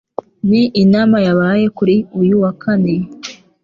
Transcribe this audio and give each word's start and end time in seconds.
Ni 0.49 0.61
inama 0.83 1.17
yabaye 1.27 1.65
kuri 1.77 1.95
uyu 2.21 2.35
wa 2.43 2.51
kane 2.61 2.95